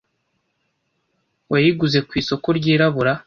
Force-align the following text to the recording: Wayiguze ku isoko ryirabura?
Wayiguze 1.51 1.99
ku 2.07 2.11
isoko 2.21 2.47
ryirabura? 2.57 3.11